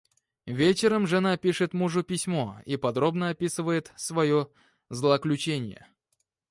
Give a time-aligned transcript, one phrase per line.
[0.47, 4.51] Вечером жена пишет мужу письмо и подробно описывает своё
[4.89, 5.85] злоключение.